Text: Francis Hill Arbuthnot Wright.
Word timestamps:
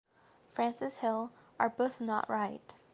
Francis 0.49 0.95
Hill 0.97 1.29
Arbuthnot 1.59 2.27
Wright. 2.27 2.73